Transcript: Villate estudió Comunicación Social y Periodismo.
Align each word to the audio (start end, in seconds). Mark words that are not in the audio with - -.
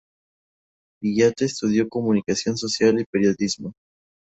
Villate 1.03 1.45
estudió 1.45 1.87
Comunicación 1.87 2.57
Social 2.57 2.99
y 2.99 3.05
Periodismo. 3.05 3.73